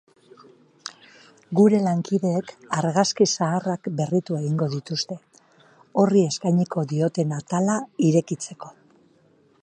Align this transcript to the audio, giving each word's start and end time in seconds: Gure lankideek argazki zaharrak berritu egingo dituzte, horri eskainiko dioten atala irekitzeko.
Gure 1.57 1.81
lankideek 1.87 2.53
argazki 2.77 3.27
zaharrak 3.35 3.89
berritu 3.99 4.37
egingo 4.39 4.69
dituzte, 4.71 5.17
horri 6.05 6.23
eskainiko 6.31 6.85
dioten 6.95 7.37
atala 7.41 7.77
irekitzeko. 8.09 8.73